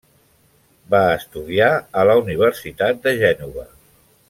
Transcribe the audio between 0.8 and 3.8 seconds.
Va estudiar a la Universitat de Gènova.